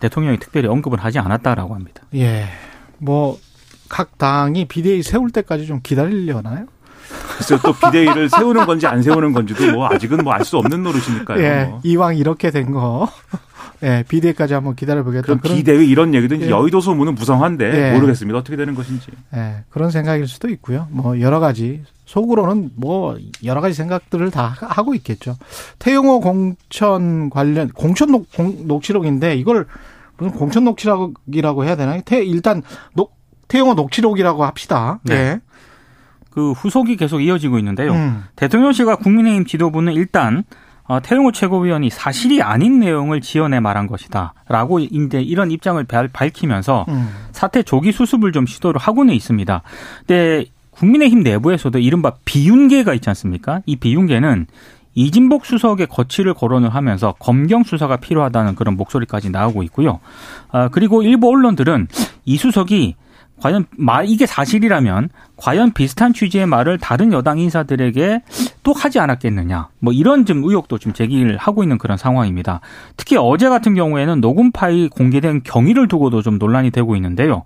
대통령이 0.00 0.38
특별히 0.38 0.68
언급을 0.68 0.98
하지 0.98 1.18
않았다라고 1.18 1.74
합니다. 1.74 2.02
예. 2.14 2.46
뭐 2.98 3.38
각 3.88 4.18
당이 4.18 4.66
비대위 4.66 5.02
세울 5.02 5.30
때까지 5.30 5.66
좀 5.66 5.80
기다리려나요? 5.82 6.66
그래서 7.34 7.58
또 7.62 7.72
비대위를 7.72 8.28
세우는 8.30 8.66
건지 8.66 8.86
안 8.86 9.02
세우는 9.02 9.32
건지도 9.32 9.72
뭐 9.72 9.86
아직은 9.86 10.24
뭐 10.24 10.32
알 10.34 10.44
수 10.44 10.56
없는 10.58 10.82
노릇이니까요. 10.82 11.42
예. 11.42 11.64
뭐. 11.64 11.80
이왕 11.84 12.16
이렇게 12.16 12.50
된 12.50 12.72
거. 12.72 13.08
예, 13.82 14.04
비대위까지 14.08 14.54
한번 14.54 14.74
기다려보겠다. 14.74 15.26
그런 15.26 15.40
비대위 15.40 15.88
이런 15.88 16.14
얘기도 16.14 16.40
예. 16.40 16.50
여의도 16.50 16.80
소문은 16.80 17.14
무성한데 17.14 17.90
예. 17.90 17.94
모르겠습니다. 17.94 18.38
어떻게 18.38 18.56
되는 18.56 18.74
것인지. 18.74 19.06
예, 19.34 19.64
그런 19.70 19.90
생각일 19.90 20.26
수도 20.26 20.48
있고요. 20.48 20.88
뭐 20.90 21.20
여러 21.20 21.38
가지 21.38 21.82
속으로는 22.06 22.70
뭐 22.76 23.18
여러 23.44 23.60
가지 23.60 23.74
생각들을 23.74 24.30
다 24.30 24.54
하고 24.58 24.94
있겠죠. 24.94 25.36
태영호 25.78 26.20
공천 26.20 27.28
관련 27.30 27.68
공천 27.68 28.12
녹, 28.12 28.26
녹취록인데 28.38 29.34
이걸 29.34 29.66
무슨 30.16 30.32
공천 30.32 30.64
녹취록이라고 30.64 31.64
해야 31.64 31.76
되나요? 31.76 32.00
태, 32.04 32.24
일단 32.24 32.62
녹, 32.94 33.16
태영호 33.48 33.74
녹취록이라고 33.74 34.44
합시다. 34.44 35.00
네. 35.02 35.14
네. 35.14 35.40
그 36.30 36.52
후속이 36.52 36.96
계속 36.96 37.20
이어지고 37.20 37.58
있는데요. 37.58 37.92
음. 37.92 38.24
대통령실과 38.36 38.96
국민의힘 38.96 39.46
지도부는 39.46 39.94
일단 39.94 40.44
어, 40.84 41.00
태용호 41.00 41.32
최고위원이 41.32 41.90
사실이 41.90 42.42
아닌 42.42 42.78
내용을 42.78 43.20
지어내 43.20 43.58
말한 43.58 43.88
것이다 43.88 44.34
라고 44.48 44.78
이제 44.78 45.20
이런 45.20 45.50
입장을 45.50 45.82
밝히면서 45.84 46.84
음. 46.88 47.08
사태 47.32 47.62
조기 47.62 47.90
수습을 47.90 48.30
좀 48.32 48.46
시도를 48.46 48.80
하고는 48.80 49.12
있습니다. 49.14 49.62
근데 50.06 50.44
국민의힘 50.76 51.22
내부에서도 51.22 51.78
이른바 51.78 52.14
비윤계가 52.24 52.94
있지 52.94 53.08
않습니까? 53.10 53.62
이 53.66 53.76
비윤계는 53.76 54.46
이진복 54.94 55.44
수석의 55.44 55.88
거취를 55.88 56.34
거론을 56.34 56.70
하면서 56.70 57.14
검경 57.18 57.64
수사가 57.64 57.98
필요하다는 57.98 58.54
그런 58.54 58.76
목소리까지 58.76 59.30
나오고 59.30 59.62
있고요. 59.64 60.00
아, 60.50 60.68
그리고 60.68 61.02
일부 61.02 61.28
언론들은 61.28 61.88
이 62.24 62.36
수석이 62.36 62.96
과연 63.40 63.66
말 63.76 64.08
이게 64.08 64.24
사실이라면 64.24 65.10
과연 65.36 65.72
비슷한 65.72 66.14
취지의 66.14 66.46
말을 66.46 66.78
다른 66.78 67.12
여당 67.12 67.38
인사들에게 67.38 68.22
또 68.62 68.72
하지 68.72 68.98
않았겠느냐 68.98 69.68
뭐 69.78 69.92
이런 69.92 70.24
좀 70.24 70.42
의혹도 70.42 70.78
좀 70.78 70.94
제기를 70.94 71.36
하고 71.36 71.62
있는 71.62 71.76
그런 71.76 71.98
상황입니다. 71.98 72.60
특히 72.96 73.18
어제 73.18 73.50
같은 73.50 73.74
경우에는 73.74 74.22
녹음 74.22 74.52
파일 74.52 74.88
공개된 74.88 75.42
경위를 75.44 75.86
두고도 75.88 76.22
좀 76.22 76.38
논란이 76.38 76.70
되고 76.70 76.96
있는데요. 76.96 77.44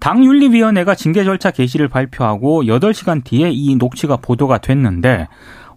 당윤리위원회가 0.00 0.94
징계 0.94 1.24
절차 1.24 1.50
개시를 1.50 1.88
발표하고 1.88 2.64
8시간 2.64 3.22
뒤에 3.22 3.50
이 3.52 3.76
녹취가 3.76 4.16
보도가 4.16 4.58
됐는데 4.58 5.28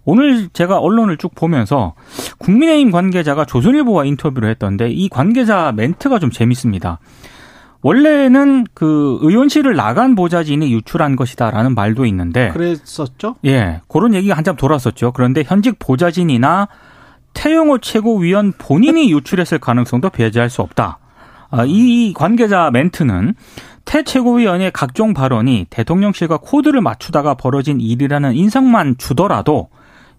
오늘 0.04 0.48
제가 0.52 0.78
언론을 0.78 1.16
쭉 1.16 1.34
보면서 1.34 1.94
국민의힘 2.38 2.90
관계자가 2.90 3.44
조선일보와 3.44 4.04
인터뷰를 4.04 4.50
했던데 4.50 4.90
이 4.90 5.08
관계자 5.08 5.72
멘트가 5.72 6.18
좀 6.18 6.30
재밌습니다. 6.30 6.98
원래는 7.82 8.64
그 8.72 9.18
의원실을 9.20 9.76
나간 9.76 10.14
보좌진이 10.14 10.72
유출한 10.72 11.16
것이다라는 11.16 11.74
말도 11.74 12.06
있는데 12.06 12.48
그랬었죠? 12.48 13.36
예. 13.44 13.82
그런 13.88 14.14
얘기가 14.14 14.34
한참 14.34 14.56
돌았었죠. 14.56 15.12
그런데 15.12 15.42
현직 15.44 15.78
보좌진이나 15.78 16.68
태영호 17.34 17.78
최고위원 17.78 18.52
본인이 18.56 19.12
유출했을 19.12 19.58
가능성도 19.58 20.08
배제할 20.08 20.48
수 20.48 20.62
없다. 20.62 20.98
아, 21.50 21.64
이 21.66 22.14
관계자 22.14 22.70
멘트는 22.72 23.34
태 23.94 24.02
최고위원의 24.02 24.72
각종 24.72 25.14
발언이 25.14 25.66
대통령실과 25.70 26.38
코드를 26.38 26.80
맞추다가 26.80 27.34
벌어진 27.34 27.80
일이라는 27.80 28.34
인상만 28.34 28.96
주더라도 28.98 29.68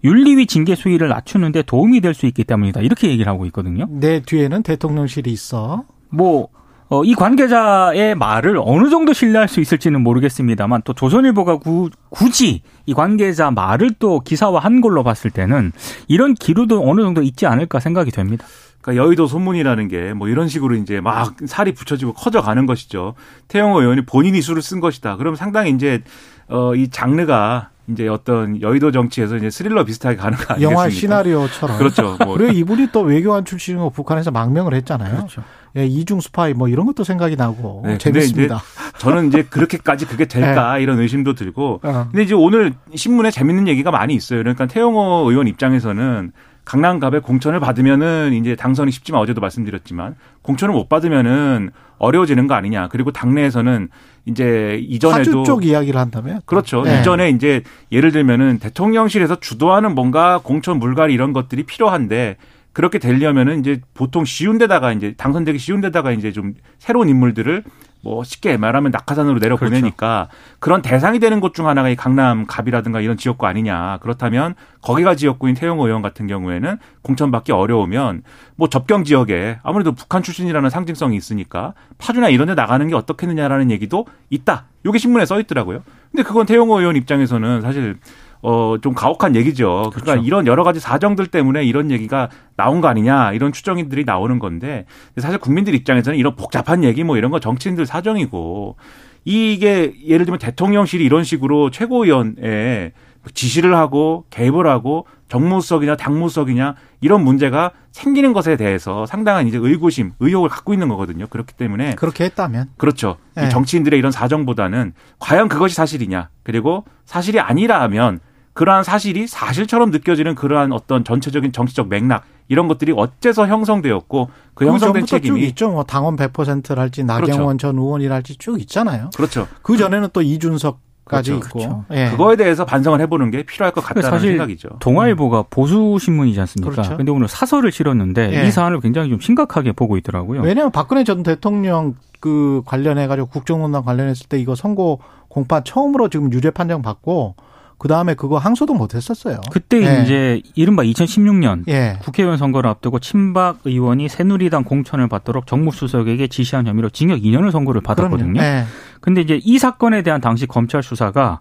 윤리위 0.02 0.46
징계 0.46 0.74
수위를 0.74 1.10
낮추는데 1.10 1.60
도움이 1.60 2.00
될 2.00 2.14
수 2.14 2.24
있기 2.24 2.44
때문이다. 2.44 2.80
이렇게 2.80 3.10
얘기를 3.10 3.30
하고 3.30 3.44
있거든요. 3.46 3.86
내 3.90 4.22
뒤에는 4.22 4.62
대통령실이 4.62 5.30
있어. 5.30 5.84
뭐 6.08 6.48
어, 6.88 7.02
이 7.02 7.14
관계자의 7.14 8.14
말을 8.14 8.58
어느 8.62 8.90
정도 8.90 9.12
신뢰할 9.12 9.48
수 9.48 9.60
있을지는 9.60 10.02
모르겠습니다만 10.02 10.82
또 10.84 10.92
조선일보가 10.92 11.56
구, 11.58 11.90
굳이 12.10 12.62
이 12.86 12.94
관계자 12.94 13.50
말을 13.50 13.90
또 13.98 14.20
기사화한 14.20 14.80
걸로 14.80 15.02
봤을 15.02 15.30
때는 15.30 15.72
이런 16.06 16.34
기류도 16.34 16.88
어느 16.88 17.00
정도 17.02 17.22
있지 17.22 17.46
않을까 17.46 17.80
생각이 17.80 18.10
됩니다. 18.12 18.46
그러니까 18.80 19.04
여의도 19.04 19.26
소문이라는 19.26 19.88
게 19.88 20.12
뭐 20.14 20.28
이런 20.28 20.46
식으로 20.46 20.76
이제 20.76 21.00
막 21.00 21.34
살이 21.46 21.72
붙여지고 21.74 22.12
커져가는 22.12 22.64
것이죠. 22.66 23.14
태영호 23.48 23.80
의원이 23.80 24.06
본인이 24.06 24.40
술을 24.40 24.62
쓴 24.62 24.78
것이다. 24.78 25.16
그럼 25.16 25.34
상당히 25.34 25.70
이제 25.72 26.02
어, 26.48 26.74
이 26.76 26.88
장르가 26.88 27.70
이제 27.88 28.06
어떤 28.08 28.60
여의도 28.62 28.92
정치에서 28.92 29.36
이제 29.36 29.50
스릴러 29.50 29.84
비슷하게 29.84 30.16
가는 30.16 30.38
거 30.38 30.54
아니겠습니까? 30.54 30.70
영화 30.72 30.88
시나리오처럼. 30.88 31.78
그렇죠. 31.78 32.16
뭐. 32.24 32.34
그리고 32.38 32.52
이분이 32.52 32.88
또 32.92 33.00
외교관 33.00 33.44
출신이고 33.44 33.90
북한에서 33.90 34.30
망명을 34.30 34.74
했잖아요. 34.74 35.16
그렇죠. 35.16 35.42
예, 35.76 35.84
이중 35.84 36.20
스파이 36.20 36.54
뭐 36.54 36.68
이런 36.68 36.86
것도 36.86 37.04
생각이 37.04 37.36
나고 37.36 37.82
네, 37.84 37.98
재밌습니다. 37.98 38.56
이제 38.56 38.98
저는 38.98 39.28
이제 39.28 39.42
그렇게까지 39.50 40.06
그게 40.06 40.24
될까 40.24 40.76
네. 40.76 40.82
이런 40.82 40.98
의심도 40.98 41.34
들고. 41.34 41.80
어. 41.82 42.08
근데 42.10 42.22
이제 42.22 42.34
오늘 42.34 42.72
신문에 42.94 43.30
재밌는 43.30 43.68
얘기가 43.68 43.90
많이 43.90 44.14
있어요. 44.14 44.40
그러니까 44.40 44.66
태영호 44.66 45.30
의원 45.30 45.48
입장에서는 45.48 46.32
강남갑에 46.64 47.20
공천을 47.20 47.60
받으면은 47.60 48.32
이제 48.34 48.56
당선이 48.56 48.90
쉽지만 48.90 49.20
어제도 49.20 49.40
말씀드렸지만 49.40 50.16
공천을 50.42 50.74
못 50.74 50.88
받으면은 50.88 51.70
어려워지는 51.98 52.46
거 52.48 52.54
아니냐. 52.54 52.88
그리고 52.88 53.12
당내에서는 53.12 53.88
이제 54.26 54.78
이전에도 54.82 55.44
쪽 55.44 55.64
이야기를 55.64 55.98
한다면 55.98 56.40
그렇죠. 56.44 56.82
네. 56.82 57.00
이전에 57.00 57.30
이제 57.30 57.62
예를 57.92 58.10
들면은 58.10 58.58
대통령실에서 58.58 59.36
주도하는 59.36 59.94
뭔가 59.94 60.40
공천 60.42 60.78
물갈이 60.78 61.14
이런 61.14 61.32
것들이 61.32 61.62
필요한데 61.62 62.36
그렇게 62.76 62.98
되려면은 62.98 63.60
이제 63.60 63.80
보통 63.94 64.26
쉬운 64.26 64.58
데다가 64.58 64.92
이제 64.92 65.14
당선되기 65.16 65.58
쉬운 65.58 65.80
데다가 65.80 66.12
이제 66.12 66.30
좀 66.30 66.52
새로운 66.78 67.08
인물들을 67.08 67.64
뭐 68.02 68.22
쉽게 68.22 68.58
말하면 68.58 68.92
낙하산으로 68.92 69.40
내려 69.40 69.56
그렇죠. 69.56 69.72
보내니까 69.74 70.28
그런 70.58 70.82
대상이 70.82 71.18
되는 71.18 71.40
곳 71.40 71.54
중 71.54 71.68
하나가 71.68 71.88
이 71.88 71.96
강남 71.96 72.44
갑이라든가 72.44 73.00
이런 73.00 73.16
지역구 73.16 73.46
아니냐. 73.46 74.00
그렇다면 74.02 74.54
거기가 74.82 75.14
지역구인 75.14 75.54
태영호 75.54 75.86
의원 75.86 76.02
같은 76.02 76.26
경우에는 76.26 76.76
공천받기 77.00 77.50
어려우면 77.50 78.24
뭐 78.56 78.68
접경 78.68 79.04
지역에 79.04 79.58
아무래도 79.62 79.92
북한 79.92 80.22
출신이라는 80.22 80.68
상징성이 80.68 81.16
있으니까 81.16 81.72
파주나 81.96 82.28
이런 82.28 82.46
데 82.48 82.54
나가는 82.54 82.86
게 82.86 82.94
어떻겠느냐라는 82.94 83.70
얘기도 83.70 84.04
있다. 84.28 84.66
요게 84.84 84.98
신문에 84.98 85.24
써 85.24 85.40
있더라고요. 85.40 85.82
근데 86.10 86.24
그건 86.24 86.44
태영호 86.44 86.78
의원 86.78 86.94
입장에서는 86.96 87.62
사실 87.62 87.96
어, 88.42 88.76
좀 88.80 88.94
가혹한 88.94 89.34
얘기죠. 89.36 89.90
그러니까 89.90 90.12
그렇죠. 90.12 90.22
이런 90.22 90.46
여러 90.46 90.64
가지 90.64 90.80
사정들 90.80 91.28
때문에 91.28 91.64
이런 91.64 91.90
얘기가 91.90 92.28
나온 92.56 92.80
거 92.80 92.88
아니냐 92.88 93.32
이런 93.32 93.52
추정인들이 93.52 94.04
나오는 94.04 94.38
건데 94.38 94.86
사실 95.16 95.38
국민들 95.38 95.74
입장에서는 95.74 96.18
이런 96.18 96.36
복잡한 96.36 96.84
얘기 96.84 97.04
뭐 97.04 97.16
이런 97.16 97.30
거 97.30 97.40
정치인들 97.40 97.86
사정이고 97.86 98.76
이게 99.24 99.92
예를 100.06 100.24
들면 100.24 100.38
대통령실이 100.38 101.04
이런 101.04 101.24
식으로 101.24 101.70
최고위원에 101.70 102.92
지시를 103.34 103.74
하고 103.74 104.24
개입을 104.30 104.66
하고 104.66 105.06
정무수석이냐 105.28 105.96
당무수석이냐 105.96 106.74
이런 107.00 107.24
문제가 107.24 107.72
생기는 107.92 108.32
것에 108.32 108.56
대해서 108.56 109.06
상당한 109.06 109.46
이제 109.46 109.58
의구심, 109.58 110.12
의혹을 110.20 110.48
갖고 110.48 110.72
있는 110.72 110.88
거거든요. 110.88 111.26
그렇기 111.26 111.54
때문에 111.54 111.94
그렇게 111.96 112.24
했다면 112.24 112.70
그렇죠. 112.76 113.16
네. 113.34 113.48
정치인들의 113.48 113.98
이런 113.98 114.12
사정보다는 114.12 114.92
과연 115.18 115.48
그것이 115.48 115.74
사실이냐 115.74 116.28
그리고 116.42 116.84
사실이 117.04 117.40
아니라 117.40 117.80
하면 117.82 118.20
그러한 118.52 118.84
사실이 118.84 119.26
사실처럼 119.26 119.90
느껴지는 119.90 120.34
그러한 120.34 120.72
어떤 120.72 121.04
전체적인 121.04 121.52
정치적 121.52 121.88
맥락 121.88 122.24
이런 122.48 122.68
것들이 122.68 122.92
어째서 122.96 123.48
형성되었고 123.48 124.30
그 124.54 124.66
형성된 124.66 125.04
책임이 125.04 125.40
쭉 125.40 125.46
있죠. 125.48 125.70
뭐 125.70 125.84
당원 125.84 126.16
100%랄지 126.16 127.04
나경원 127.04 127.58
그렇죠. 127.58 127.58
전 127.58 127.78
의원이랄지 127.78 128.36
쭉 128.38 128.60
있잖아요. 128.62 129.10
그렇죠. 129.14 129.46
그 129.62 129.76
전에는 129.76 130.08
또 130.12 130.22
이준석 130.22 130.85
까지 131.06 131.30
그렇죠. 131.30 131.46
있고 131.46 131.58
그렇죠. 131.58 131.84
예. 131.92 132.10
그거에 132.10 132.36
대해서 132.36 132.64
반성을 132.64 133.00
해보는 133.00 133.30
게 133.30 133.44
필요할 133.44 133.72
것 133.72 133.80
같다는 133.80 134.10
사실 134.10 134.30
생각이죠. 134.30 134.70
동아일보가 134.80 135.44
보수 135.48 135.98
신문이지 136.00 136.38
않습니까? 136.40 136.70
그렇죠. 136.70 136.96
근데 136.96 137.12
오늘 137.12 137.28
사설을 137.28 137.70
실었는데 137.70 138.42
예. 138.42 138.46
이 138.46 138.50
사안을 138.50 138.80
굉장히 138.80 139.10
좀 139.10 139.20
심각하게 139.20 139.72
보고 139.72 139.96
있더라고요. 139.96 140.42
왜냐하면 140.42 140.72
박근혜 140.72 141.04
전 141.04 141.22
대통령 141.22 141.94
그 142.18 142.62
관련해 142.66 143.06
가지고 143.06 143.28
국정농단 143.28 143.84
관련했을 143.84 144.26
때 144.28 144.38
이거 144.38 144.54
선고 144.54 145.00
공판 145.28 145.64
처음으로 145.64 146.08
지금 146.08 146.32
유죄 146.32 146.50
판정 146.50 146.82
받고 146.82 147.36
그 147.78 147.88
다음에 147.88 148.14
그거 148.14 148.38
항소도 148.38 148.74
못 148.74 148.94
했었어요. 148.94 149.40
그때 149.50 149.82
예. 149.82 150.02
이제 150.02 150.40
이른바 150.54 150.82
2016년 150.82 151.64
예. 151.68 151.98
국회의원 152.00 152.38
선거를 152.38 152.70
앞두고 152.70 153.00
친박 153.00 153.58
의원이 153.64 154.08
새누리당 154.08 154.64
공천을 154.64 155.08
받도록 155.08 155.46
정무수석에게 155.46 156.28
지시한 156.28 156.66
혐의로 156.66 156.88
징역 156.88 157.20
2년을 157.20 157.50
선고를 157.50 157.82
받았거든요. 157.82 158.40
예. 158.40 158.64
근데 159.00 159.20
이제 159.20 159.38
이 159.42 159.58
사건에 159.58 160.02
대한 160.02 160.22
당시 160.22 160.46
검찰 160.46 160.82
수사가 160.82 161.40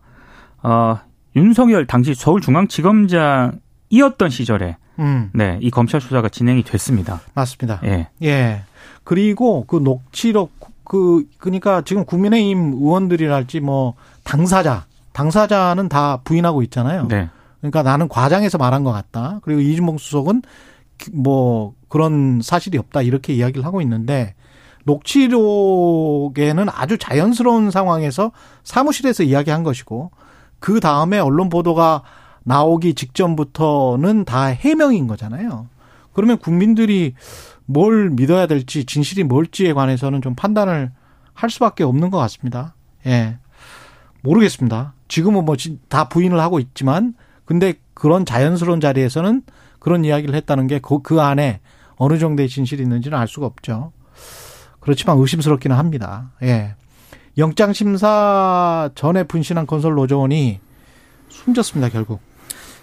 어, 0.62 1.00
윤석열 1.36 1.86
당시 1.86 2.16
서울중앙지검장이었던 2.16 4.30
시절에 4.30 4.78
음. 5.00 5.30
네, 5.34 5.58
이 5.62 5.72
검찰 5.72 6.02
수사가 6.02 6.28
진행이 6.30 6.64
됐습니다. 6.64 7.22
맞습니다. 7.34 7.82
예. 7.86 8.08
예. 8.24 8.64
그리고 9.04 9.66
그 9.68 9.78
녹취록 9.78 10.52
그 10.84 11.26
그러니까 11.38 11.82
지금 11.82 12.06
국민의힘 12.06 12.74
의원들이랄지 12.74 13.62
뭐 13.62 13.96
당사자 14.24 14.86
당사자는 15.16 15.88
다 15.88 16.18
부인하고 16.26 16.62
있잖아요. 16.64 17.08
네. 17.08 17.30
그러니까 17.62 17.84
나는 17.84 18.10
과장해서 18.10 18.58
말한 18.58 18.84
것 18.84 18.92
같다. 18.92 19.40
그리고 19.44 19.62
이준봉 19.62 19.98
수석은 19.98 20.42
뭐 21.14 21.74
그런 21.88 22.42
사실이 22.44 22.78
없다 22.78 23.02
이렇게 23.02 23.34
이야기를 23.34 23.66
하고 23.66 23.82
있는데 23.82 24.36
녹취록에는 24.84 26.68
아주 26.70 26.98
자연스러운 26.98 27.72
상황에서 27.72 28.32
사무실에서 28.64 29.24
이야기한 29.24 29.64
것이고 29.64 30.12
그 30.60 30.82
다음에 30.82 31.18
언론 31.18 31.48
보도가 31.48 32.04
나오기 32.44 32.94
직전부터는 32.94 34.26
다 34.26 34.44
해명인 34.44 35.08
거잖아요. 35.08 35.68
그러면 36.12 36.38
국민들이 36.38 37.14
뭘 37.66 38.10
믿어야 38.10 38.48
될지 38.48 38.86
진실이 38.86 39.24
뭘지에 39.24 39.72
관해서는 39.72 40.22
좀 40.22 40.36
판단을 40.36 40.92
할 41.34 41.50
수밖에 41.50 41.86
없는 41.86 42.12
것 42.12 42.18
같습니다. 42.18 42.76
예. 43.06 43.38
모르겠습니다. 44.26 44.94
지금은 45.08 45.46
뭐 45.46 45.56
다 45.88 46.10
부인을 46.10 46.40
하고 46.40 46.60
있지만 46.60 47.14
근데 47.46 47.76
그런 47.94 48.26
자연스러운 48.26 48.82
자리에서는 48.82 49.44
그런 49.80 50.04
이야기를 50.04 50.36
했다는 50.36 50.68
게그 50.68 51.02
그 51.04 51.22
안에 51.22 51.62
어느 51.96 52.18
정도의 52.18 52.50
진실이 52.50 52.84
있는지는 52.84 53.18
알 53.18 53.28
수가 53.28 53.46
없죠. 53.46 53.92
그렇지만 54.80 55.18
의심스럽기는 55.18 55.76
합니다. 55.76 56.32
예. 56.42 56.76
영장 57.38 57.74
심사 57.74 58.90
전에 58.96 59.24
분신한 59.24 59.68
건설 59.68 59.94
노조원이 59.94 60.60
숨졌습니다, 61.30 61.90
결국. 61.90 62.22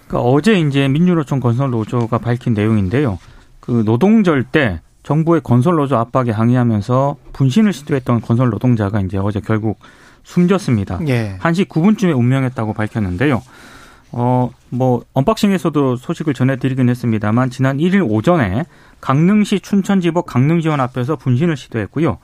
그러니까 0.07 0.31
어제 0.31 0.61
이제 0.61 0.89
민주노총 0.89 1.41
건설 1.41 1.71
노조가 1.71 2.19
밝힌 2.19 2.55
내용인데요. 2.55 3.19
그 3.61 3.83
노동절 3.85 4.45
때 4.45 4.81
정부의 5.03 5.41
건설 5.43 5.77
노조 5.77 5.97
압박에 5.97 6.31
항의하면서 6.31 7.17
분신을 7.33 7.73
시도했던 7.73 8.21
건설 8.21 8.51
노동자가 8.51 9.01
이제 9.01 9.17
어제 9.19 9.41
결국 9.41 9.79
숨졌습니다. 10.25 11.01
예. 11.09 11.39
1시 11.41 11.67
9분쯤에 11.67 12.17
운명했다고 12.17 12.75
밝혔는데요. 12.75 13.43
어, 14.13 14.51
뭐, 14.69 15.03
언박싱에서도 15.15 15.97
소식을 15.97 16.35
전해드리긴 16.35 16.89
했습니다만, 16.89 17.51
지난 17.51 17.79
1일 17.79 18.07
오전에 18.09 18.65
강릉시 19.01 19.61
춘천지법 19.61 20.27
강릉지원 20.27 20.81
앞에서 20.81 21.17
분신을 21.17 21.57
시도했고요. 21.57 22.19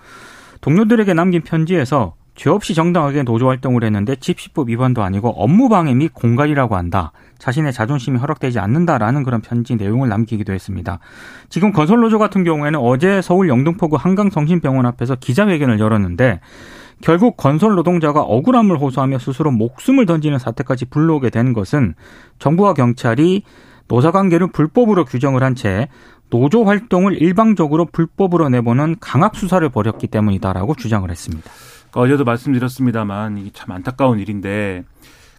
동료들에게 0.61 1.14
남긴 1.14 1.43
편지에서 1.43 2.14
죄 2.38 2.50
없이 2.50 2.73
정당하게 2.73 3.25
노조 3.25 3.49
활동을 3.49 3.83
했는데 3.83 4.14
집시법 4.14 4.69
위반도 4.69 5.02
아니고 5.02 5.31
업무방해 5.43 5.93
및 5.95 6.14
공갈이라고 6.14 6.76
한다. 6.76 7.11
자신의 7.38 7.73
자존심이 7.73 8.17
허락되지 8.17 8.61
않는다라는 8.61 9.25
그런 9.25 9.40
편지 9.40 9.75
내용을 9.75 10.09
남기기도 10.09 10.52
했습니다. 10.52 11.00
지금 11.49 11.73
건설노조 11.73 12.21
같은 12.21 12.45
경우에는 12.45 12.78
어제 12.78 13.21
서울 13.23 13.49
영등포구 13.49 13.97
한강성심병원 13.97 14.87
앞에서 14.87 15.17
기자회견을 15.17 15.81
열었는데 15.81 16.38
결국 17.00 17.37
건설 17.37 17.75
노동자가 17.75 18.23
억울함을 18.23 18.78
호소하며 18.78 19.19
스스로 19.19 19.50
목숨을 19.50 20.07
던지는 20.07 20.38
사태까지 20.38 20.87
불러오게 20.87 21.31
된 21.31 21.52
것은 21.52 21.95
정부와 22.38 22.75
경찰이 22.75 23.43
노사관계를 23.88 24.49
불법으로 24.53 25.05
규정을 25.05 25.42
한 25.42 25.55
채 25.55 25.88
노조 26.31 26.64
활동을 26.64 27.20
일방적으로 27.20 27.87
불법으로 27.87 28.49
내보는 28.51 28.96
강압 29.01 29.37
수사를 29.37 29.66
벌였기 29.68 30.09
때문이다라고 30.09 30.75
주장을 30.75 31.09
했습니다. 31.11 31.51
그러니까 31.90 32.01
어제도 32.01 32.25
말씀드렸습니다만 32.25 33.38
이게 33.38 33.51
참 33.53 33.72
안타까운 33.72 34.18
일인데 34.18 34.85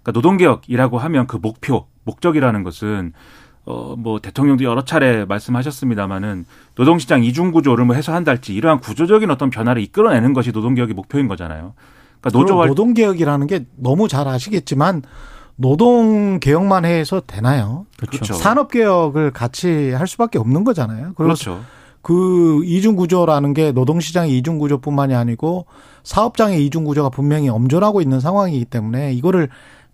그러니까 0.01 0.11
노동개혁이라고 0.13 0.97
하면 0.97 1.27
그 1.27 1.37
목표, 1.37 1.85
목적이라는 2.05 2.63
것은 2.63 3.13
어, 3.69 3.95
뭐 3.95 4.19
대통령도 4.19 4.63
여러 4.63 4.83
차례 4.83 5.25
말씀하셨습니다마는 5.25 6.45
노동시장 6.73 7.23
이중 7.23 7.51
구조를 7.51 7.85
뭐 7.85 7.95
해소한다 7.95 8.31
할지 8.31 8.55
이러한 8.55 8.79
구조적인 8.79 9.29
어떤 9.29 9.51
변화를 9.51 9.83
이끌어내는 9.83 10.33
것이 10.33 10.51
노동개혁의 10.51 10.95
목표인 10.95 11.27
거잖아요. 11.27 11.73
그러니까 12.19 12.39
노조 12.39 12.65
노동개혁이라는 12.65 13.45
게 13.45 13.65
너무 13.75 14.07
잘 14.07 14.27
아시겠지만 14.27 15.03
노동 15.55 16.39
개혁만 16.39 16.85
해서 16.85 17.21
되나요? 17.27 17.85
그렇죠. 17.99 18.33
산업 18.33 18.71
개혁을 18.71 19.29
같이 19.31 19.91
할 19.91 20.07
수밖에 20.07 20.39
없는 20.39 20.63
거잖아요. 20.63 21.13
그렇죠. 21.13 21.61
그 22.01 22.61
이중 22.65 22.95
구조라는 22.95 23.53
게 23.53 23.71
노동 23.71 23.99
시장의 23.99 24.35
이중 24.35 24.57
구조뿐만이 24.57 25.13
아니고 25.13 25.67
사업장의 26.03 26.65
이중 26.65 26.85
구조가 26.85 27.09
분명히 27.09 27.49
엄존하고 27.49 28.01
있는 28.01 28.19
상황이기 28.19 28.65
때문에 28.65 29.13
이거를 29.13 29.49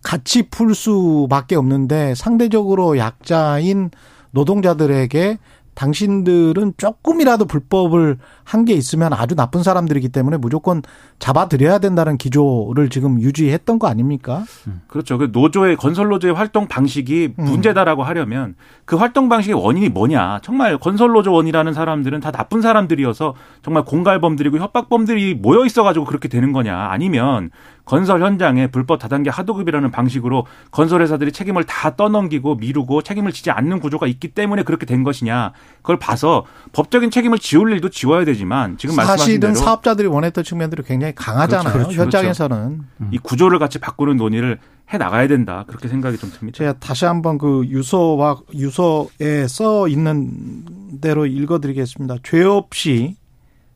같이 0.06 0.44
풀 0.44 0.72
수밖에 0.72 1.56
없는데 1.56 2.14
상대적으로 2.14 2.96
약자인 2.96 3.90
노동자들에게 4.30 5.38
당신들은 5.74 6.74
조금이라도 6.76 7.46
불법을 7.46 8.16
한 8.46 8.64
게 8.66 8.72
있으면 8.74 9.12
아주 9.12 9.34
나쁜 9.34 9.62
사람들이기 9.62 10.08
때문에 10.08 10.36
무조건 10.38 10.82
잡아들여야 11.18 11.78
된다는 11.78 12.16
기조를 12.16 12.88
지금 12.90 13.20
유지했던 13.20 13.78
거 13.78 13.86
아닙니까? 13.86 14.44
음. 14.66 14.80
그렇죠. 14.88 15.18
그 15.18 15.30
노조의 15.32 15.76
건설 15.76 16.08
노조의 16.08 16.34
활동 16.34 16.66
방식이 16.66 17.34
음. 17.38 17.44
문제다라고 17.44 18.02
하려면 18.02 18.54
그 18.84 18.96
활동 18.96 19.28
방식의 19.28 19.54
원인이 19.54 19.88
뭐냐? 19.90 20.40
정말 20.42 20.78
건설 20.78 21.10
노조원이라는 21.12 21.72
사람들은 21.72 22.20
다 22.20 22.30
나쁜 22.30 22.60
사람들이어서 22.62 23.34
정말 23.62 23.84
공갈범들이고 23.84 24.58
협박범들이 24.58 25.34
모여 25.34 25.64
있어가지고 25.64 26.04
그렇게 26.04 26.28
되는 26.28 26.52
거냐? 26.52 26.76
아니면 26.90 27.50
건설 27.84 28.20
현장에 28.20 28.66
불법 28.66 28.98
다단계 28.98 29.30
하도급이라는 29.30 29.92
방식으로 29.92 30.44
건설회사들이 30.72 31.30
책임을 31.30 31.62
다 31.64 31.94
떠넘기고 31.94 32.56
미루고 32.56 33.02
책임을 33.02 33.30
지지 33.30 33.52
않는 33.52 33.78
구조가 33.78 34.08
있기 34.08 34.28
때문에 34.28 34.64
그렇게 34.64 34.86
된 34.86 35.04
것이냐 35.04 35.52
그걸 35.82 35.96
봐서 36.00 36.44
법적인 36.72 37.12
책임을 37.12 37.38
지울 37.38 37.70
일도 37.72 37.90
지워야 37.90 38.24
되지 38.24 38.35
만 38.44 38.76
지금 38.78 38.96
말씀하신 38.96 39.40
대로 39.40 39.54
사업자들이 39.54 40.08
원했던 40.08 40.44
측면들이 40.44 40.82
굉장히 40.84 41.14
강하잖아요. 41.14 41.72
그렇죠, 41.72 41.88
그렇죠, 41.88 42.02
현장에서는 42.02 42.56
그렇죠. 42.98 43.10
이 43.10 43.18
구조를 43.18 43.58
같이 43.58 43.78
바꾸는 43.78 44.16
논의를 44.16 44.58
해 44.92 44.98
나가야 44.98 45.26
된다 45.26 45.64
그렇게 45.66 45.88
생각이 45.88 46.16
좀 46.18 46.30
듭니다. 46.30 46.56
제가 46.56 46.74
다시 46.74 47.06
한번 47.06 47.38
그 47.38 47.64
유서와 47.66 48.38
유서에 48.54 49.48
써 49.48 49.88
있는 49.88 51.00
대로 51.00 51.26
읽어드리겠습니다. 51.26 52.16
죄 52.22 52.44
없이 52.44 53.16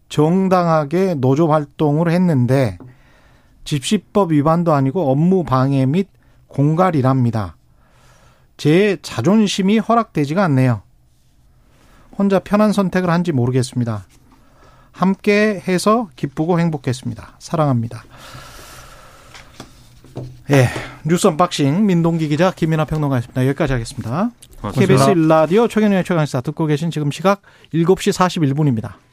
정당하게 0.08 1.14
노조 1.14 1.48
활동을 1.48 2.10
했는데 2.10 2.78
집시법 3.64 4.32
위반도 4.32 4.72
아니고 4.72 5.10
업무 5.10 5.44
방해 5.44 5.86
및 5.86 6.08
공갈이랍니다. 6.48 7.56
제 8.56 8.98
자존심이 9.02 9.78
허락되지가 9.78 10.44
않네요. 10.44 10.82
혼자 12.16 12.38
편한 12.38 12.72
선택을 12.72 13.08
한지 13.08 13.32
모르겠습니다. 13.32 14.04
함께 14.92 15.62
해서 15.66 16.08
기쁘고 16.16 16.60
행복했습니다. 16.60 17.36
사랑합니다. 17.38 18.04
예. 20.50 20.68
뉴스 21.04 21.26
unboxing 21.28 21.86
민동기 21.86 22.28
기자 22.28 22.50
김민하 22.50 22.84
평론가였습니다. 22.84 23.46
여기까지 23.46 23.72
하겠습니다. 23.72 24.30
고맙습니다. 24.60 24.94
KBS 24.94 25.10
라디오 25.28 25.68
최경영의 25.68 26.04
최강시사 26.04 26.40
듣고 26.42 26.66
계신 26.66 26.90
지금 26.90 27.10
시각 27.10 27.40
7시 27.72 28.12
41분입니다. 28.12 28.94